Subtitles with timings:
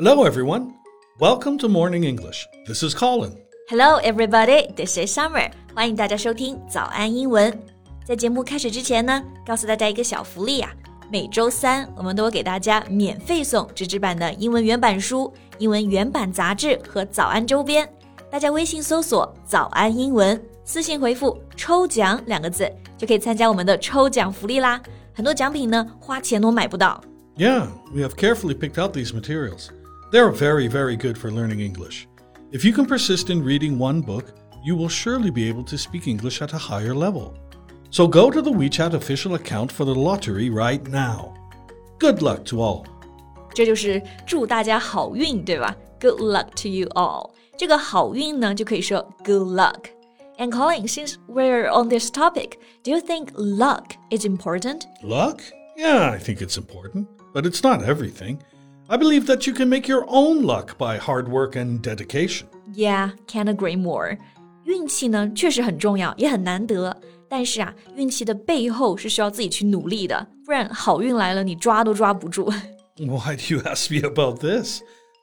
[0.00, 0.74] Hello, everyone.
[1.18, 2.46] Welcome to Morning English.
[2.66, 3.32] This is Colin.
[3.68, 4.72] Hello, everybody.
[4.74, 5.50] This is Summer.
[5.74, 7.58] 欢迎大家收听早安英文。
[8.04, 10.70] 在节目开始之前呢，告诉大家一个小福利啊！
[11.10, 17.88] 每周三我们都会给大家免费送纸质版的英文原版书、英文原版杂志和早安周边。
[18.30, 24.80] 大家微信搜索“早安英文”，私信回复“抽奖”两个字，就可以参加我们的抽奖福利啦！
[25.14, 27.00] 很多奖品呢，花钱都买不到。
[27.36, 29.68] Yeah, we have carefully picked out these materials.
[30.10, 32.06] They're very, very good for learning English.
[32.52, 36.06] If you can persist in reading one book, you will surely be able to speak
[36.06, 37.34] English at a higher level.
[37.90, 41.34] So go to the WeChat official account for the lottery right now.
[41.98, 42.84] Good luck to all.
[43.54, 45.74] 这就是祝大家好运，对吧？
[46.00, 47.30] Good luck to you all。
[47.56, 54.82] 这个好运呢，就可以说 good luck。And Colin, since we're on this topic, do you think luck is important?
[55.02, 55.40] Luck?
[55.76, 58.40] Yeah, I think it's important, but it's not everything.
[58.90, 62.46] I believe that you can make your own luck by hard work and dedication.
[62.74, 64.16] Yeah, can't agree more.
[64.64, 66.96] 运气呢，确实很重要，也很难得。
[67.28, 72.52] 但是啊，运气的背后是需要自己去努力的，不然好运来了，你抓都抓不住。
[72.98, 74.80] Why do you ask me about this?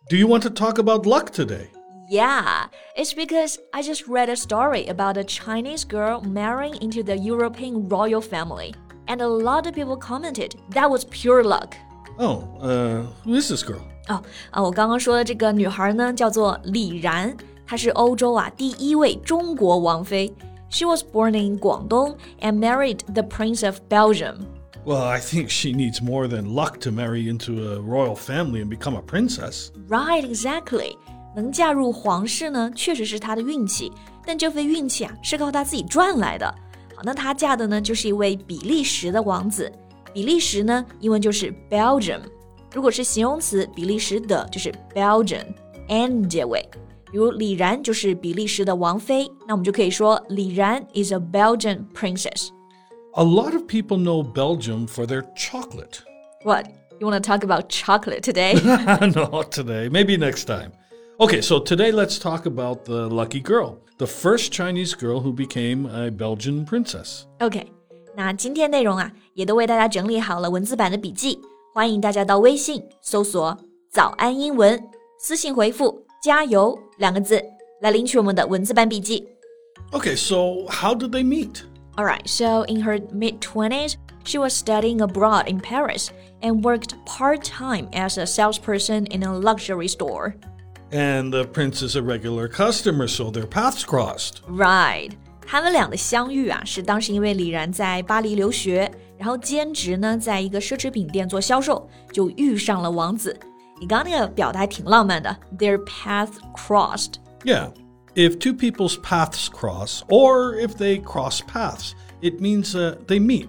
[0.10, 1.68] Do you want to talk about luck today?
[2.10, 7.16] Yeah, it's because I just read a story about a Chinese girl marrying into the
[7.16, 8.74] European royal family,
[9.08, 11.76] and a lot of people commented that was pure luck.
[12.18, 13.82] Oh, uh, who is this girl?
[14.08, 20.34] 哦啊，我刚刚说的这个女孩呢，叫做李然，她是欧洲啊第一位中国王妃。
[20.70, 24.40] She was born in Guangdong and married the Prince of Belgium.
[24.86, 28.70] Well, I think she needs more than luck to marry into a royal family and
[28.70, 29.70] become a princess.
[29.88, 30.98] Right, exactly.
[31.36, 33.92] 能嫁入皇室呢，确实是她的运气，
[34.26, 36.46] 但这份运气啊是靠她自己赚来的。
[36.96, 39.72] 好，那她嫁的呢就是一位比利时的王子。
[40.14, 42.22] 比利时呢，英文就是 Belgium。
[42.74, 46.68] 如果是形容词，比利时的就是 Belgian，n 结尾。
[47.12, 56.00] 比如李然就是比利时的王妃，那我们就可以说李然 is a Belgian princess。A lot of people know Belgium for their chocolate.
[56.44, 56.66] What?
[57.00, 58.56] You want to talk about chocolate today?
[58.64, 59.90] Not today.
[59.90, 60.72] Maybe next time.
[61.20, 65.86] Okay, so today let's talk about the lucky girl, the first Chinese girl who became
[65.86, 67.28] a Belgian princess.
[67.40, 67.72] OK，
[68.18, 71.40] 那今天内容啊，也都为大家整理好了文字版的笔记，
[71.74, 73.58] 欢迎大家到微信搜索“
[73.92, 74.80] 早安英文”，
[75.20, 77.44] 私信回复“加油”两个字
[77.82, 79.28] 来领取我们的文字版笔记。
[79.92, 81.64] Okay, so how did they meet?
[81.96, 86.10] Alright, so in her mid 20s, she was studying abroad in Paris
[86.42, 90.36] and worked part time as a salesperson in a luxury store.
[90.92, 94.42] And the prince is a regular customer, so their paths crossed.
[94.48, 95.10] Right.
[95.51, 103.35] 他们俩的相遇啊，是当时因为李然在巴黎留学，然后兼职呢，在一个奢侈品店做销售，就遇上了王子。
[103.81, 107.15] 你刚刚那个表达还挺浪漫的，Their paths crossed.
[107.45, 107.71] Yeah.
[108.15, 113.49] If two people's paths cross, or if they cross paths, it means uh, they meet,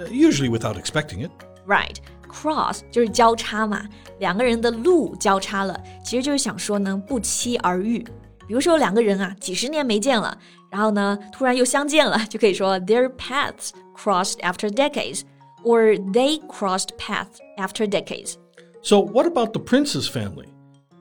[0.00, 1.30] uh, usually without expecting it.
[1.64, 1.98] Right.
[2.26, 3.84] Cross 就是交叉嘛，
[4.18, 8.04] 两个人的路交叉了，其实就是想说呢，不期而遇。
[8.47, 10.37] 比如说两个人啊，几十年没见了，
[10.69, 15.21] 然后呢，突然又相见了，就可以说 their paths crossed after decades,
[15.63, 18.35] or they crossed paths after decades.
[18.81, 20.47] So, what about the prince's family?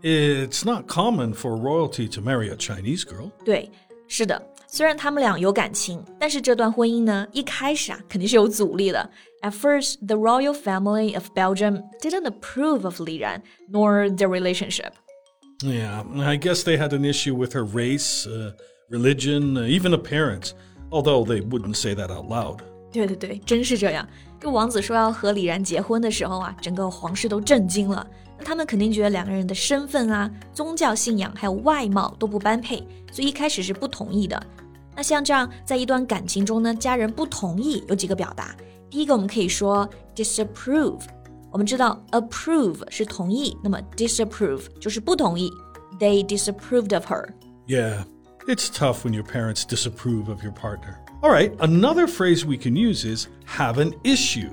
[0.02, 3.30] It's not common for royalty to marry a Chinese girl.
[3.44, 3.70] 对，
[4.06, 9.10] 是的，虽然他们俩有感情，但是这段婚姻呢，一开始啊，肯定是有阻力的。
[9.42, 14.92] At first, the royal family of Belgium didn't approve of Li Ran nor their relationship.
[15.63, 18.27] Yeah, I guess they had an issue with her race,
[18.89, 20.51] religion, even appearance,
[20.91, 22.59] although they wouldn't say that out loud.
[22.91, 24.07] 对对对，真是这样。
[24.39, 28.05] 这王子说要和李然结婚的时候啊，整个皇室都震惊了。
[28.37, 32.77] 那他们肯定觉得两个人的身份啊、宗教信仰还有外貌都不般配，
[33.11, 34.41] 所以一开始是不同意的。
[34.95, 38.55] 那像这样，在一段感情中呢，家人不同意有几个表达。
[38.89, 41.01] 第一个，我们可以说 disapprove。
[41.54, 45.50] 我们知道 approve 是同意，那么 disapprove 就是不同意。
[45.98, 47.34] They disapproved of her.
[47.66, 48.04] Yeah,
[48.46, 50.98] it's tough when your parents disapprove of your partner.
[51.22, 54.50] All right, another phrase we can use is have an issue.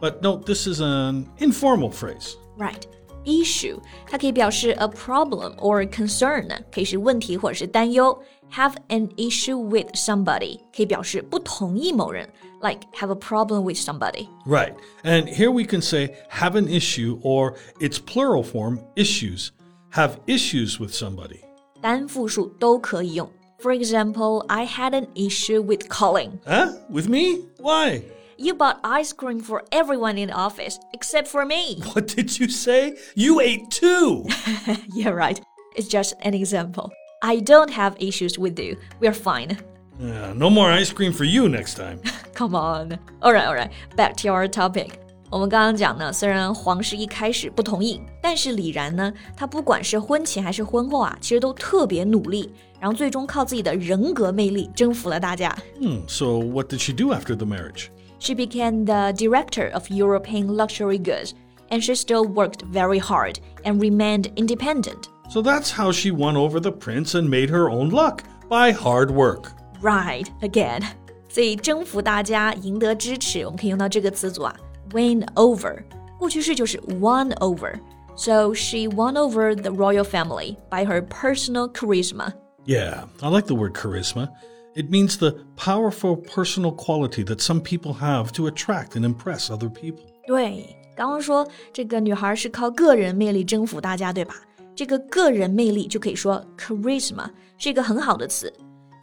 [0.00, 2.36] But note this is an informal phrase.
[2.58, 2.86] Right.
[3.24, 8.18] Issue 它可以表示 a problem or concern，可以是问题或者是担忧。
[8.52, 12.28] Have an issue with somebody 可以表示不同意某人，
[12.62, 14.26] like have a problem with somebody.
[14.46, 14.74] Right.
[15.04, 19.50] And here we can say have an issue or its plural form issues.
[19.92, 21.40] Have issues with somebody.
[21.80, 23.30] 单复数都可以用。
[23.58, 26.38] For example, I had an issue with Colin.
[26.46, 26.72] Huh?
[26.88, 27.44] With me?
[27.58, 28.02] Why?
[28.36, 31.80] You bought ice cream for everyone in the office except for me.
[31.94, 32.96] What did you say?
[33.14, 34.24] You ate two.
[34.94, 35.40] yeah, right.
[35.76, 36.90] It's just an example.
[37.22, 38.76] I don't have issues with you.
[38.98, 39.58] We're fine.
[40.00, 42.00] Yeah, no more ice cream for you next time.
[42.34, 42.98] Come on.
[43.22, 43.70] Alright, alright.
[43.94, 44.92] Back to our topic.
[45.30, 55.56] 我们刚刚讲呢，虽然皇室一开始不同意，但是李然呢，他不管是婚前还是婚后啊，其实都特别努力，然后最终靠自己的人格魅力征服了大家。
[55.78, 57.90] Hmm, so what did she do after the marriage?
[58.24, 61.34] She became the director of European luxury goods,
[61.70, 65.08] and she still worked very hard and remained independent.
[65.30, 69.10] So that's how she won over the prince and made her own luck by hard
[69.10, 69.52] work.
[69.80, 70.82] Right again.
[71.28, 74.54] 所以征服大家，赢得支持，我们可以用到这个词组啊，
[74.92, 75.82] win over。
[76.18, 82.34] 过去式就是 won over。So she won over the royal family by her personal charisma.
[82.66, 84.28] Yeah, I like the word charisma.
[84.74, 89.68] It means the powerful personal quality that some people have to attract and impress other
[89.68, 90.04] people.
[90.26, 94.36] 对，刚刚说这个女孩是靠个人魅力征服大家，对吧？
[94.76, 98.52] 这个个人魅力就可以说 charisma 是一个很好的词。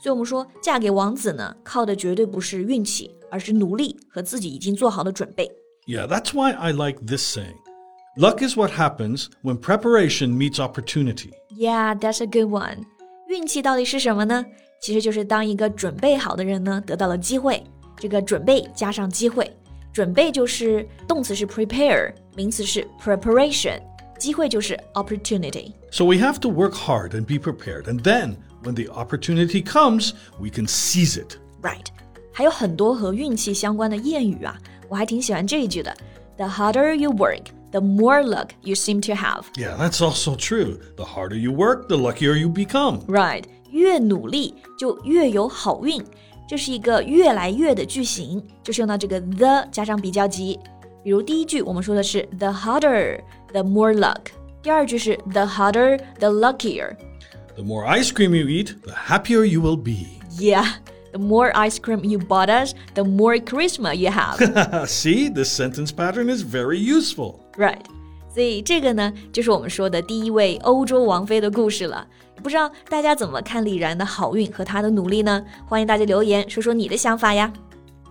[0.01, 5.51] 所以我们说，嫁给王子呢，靠的绝对不是运气，而是努力和自己已经做好的准备。
[5.85, 7.57] Yeah, that's why I like this saying.
[8.15, 11.31] Luck is what happens when preparation meets opportunity.
[11.49, 12.85] Yeah, that's a good one.
[13.27, 14.45] 运气到底是什么呢？
[14.81, 17.63] 其实就是当一个准备好的人呢，得到了机会。
[17.99, 19.51] 这个准备加上机会，
[19.91, 23.79] 准备就是动词是 prepare，名词是 preparation，
[24.19, 30.11] 机会就是 opportunity。So we have to work hard and be prepared, and then when the opportunity comes,
[30.39, 31.37] we can seize it.
[31.63, 31.87] Right，
[32.31, 34.55] 还有很多和运气相关的谚语啊，
[34.89, 35.91] 我还挺喜欢这一句的：
[36.37, 39.45] The harder you work, the more luck you seem to have.
[39.55, 40.77] Yeah, that's also true.
[40.95, 42.99] The harder you work, the luckier you become.
[43.07, 46.03] Right， 越努力就越有好运。
[46.47, 50.57] 这是一个越来越的句型，就是用到这个 the 加上比较级。
[51.03, 53.19] 比如第一句我们说的是 the harder,
[53.51, 54.31] the more luck。
[54.61, 56.95] 第二句是 the harder, the luckier。
[57.55, 60.19] The more ice cream you eat, the happier you will be.
[60.37, 60.65] Yeah,
[61.11, 64.87] the more ice cream you bought us, the more charisma you have.
[64.87, 67.39] See, this sentence pattern is very useful.
[67.57, 67.85] right.
[68.32, 72.06] 所以这个呢，就是我们说的第一位欧洲王妃的故事了。
[72.42, 75.44] 不知道大家怎么看李然的好运和她的努力呢？
[75.66, 77.52] 欢迎大家留言说说你的想法呀。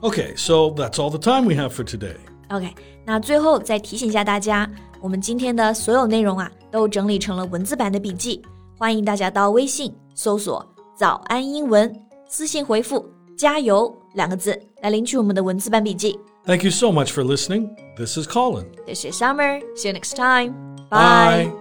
[0.01, 2.15] Okay, so that's all the time we have for today.
[2.49, 2.73] OK，
[3.05, 4.69] 那最后再提醒一下大家，
[5.01, 8.41] 我们今天的所有内容啊，都整理成了文字版的笔记，
[8.77, 10.65] 欢迎大家到微信搜索
[10.95, 11.93] “早安英文”，
[12.27, 13.05] 私信回复
[13.37, 16.17] “加油”两个字来领取我们的文字版笔记。
[16.44, 17.76] Thank you so much for listening.
[17.96, 18.74] This is Colin.
[18.86, 19.60] This is Summer.
[19.74, 20.76] See you next time.
[20.90, 21.52] Bye.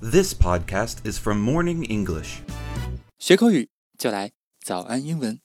[0.00, 2.42] This podcast is from Morning English.
[3.18, 3.68] 学口语
[3.98, 5.40] 就来早安英文。